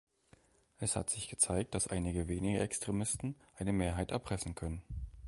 Es 0.79 0.95
hat 0.95 1.11
sich 1.11 1.27
gezeigt, 1.29 1.75
dass 1.75 1.87
einige 1.89 2.27
wenige 2.27 2.59
Extremisten 2.61 3.35
eine 3.53 3.71
Mehrheit 3.71 4.09
erpressen 4.09 4.55
können. 4.55 4.81